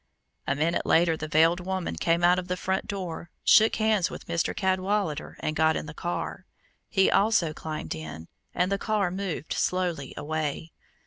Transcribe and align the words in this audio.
A 0.47 0.55
minute 0.55 0.83
later 0.83 1.15
the 1.15 1.27
veiled 1.27 1.59
woman 1.59 1.95
came 1.95 2.23
out 2.23 2.39
of 2.39 2.47
the 2.47 2.57
front 2.57 2.87
door, 2.87 3.29
shook 3.43 3.75
hands 3.75 4.09
with 4.09 4.25
Mr. 4.25 4.55
Cadwallader, 4.55 5.37
and 5.41 5.55
got 5.55 5.75
in 5.75 5.85
the 5.85 5.93
car. 5.93 6.47
He 6.89 7.11
also 7.11 7.53
climbed 7.53 7.93
in, 7.93 8.27
and 8.55 8.71
the 8.71 8.79
car 8.79 9.11
moved 9.11 9.53
slowly 9.53 10.15
away. 10.17 10.71